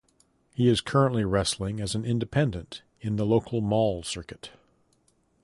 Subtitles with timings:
[0.55, 4.49] He is currently wrestling as an independent in the local mall circuit.